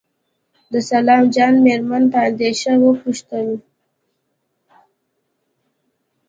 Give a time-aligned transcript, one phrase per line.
[0.71, 3.47] د سلام جان مېرمن په اندېښنه وپوښتل.